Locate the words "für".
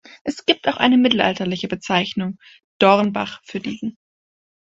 3.43-3.59